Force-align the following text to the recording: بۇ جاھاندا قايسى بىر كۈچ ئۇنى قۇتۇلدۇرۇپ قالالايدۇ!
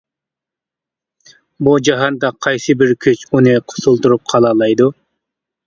بۇ 1.67 1.73
جاھاندا 1.89 2.33
قايسى 2.47 2.77
بىر 2.81 2.95
كۈچ 3.07 3.23
ئۇنى 3.31 3.55
قۇتۇلدۇرۇپ 3.69 4.27
قالالايدۇ! 4.35 4.93